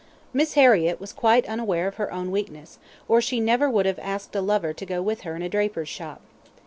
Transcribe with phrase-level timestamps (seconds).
[0.33, 4.35] Miss Harriett was quite unaware of her own weakness, or she never would have asked
[4.35, 6.21] a lover to go with her in a draper's shop.